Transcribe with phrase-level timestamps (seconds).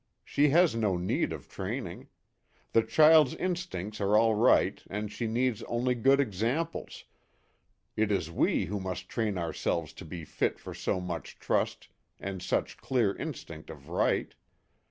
[0.25, 2.07] She has no need of training.
[2.71, 7.03] The child's instincts are all right and she needs only good examples
[7.95, 11.87] it is we who must train ourselves to be fit for so much trust
[12.19, 14.33] and such clear instinct of right.